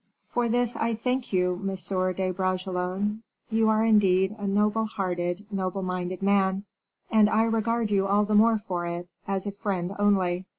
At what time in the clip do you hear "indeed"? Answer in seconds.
3.85-4.35